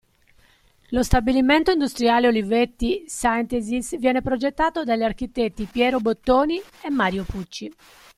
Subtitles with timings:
[0.89, 7.71] Lo Stabilimento industriale Olivetti Synthesis viene progettato dagli architetti Piero Bottoni e Mario Pucci.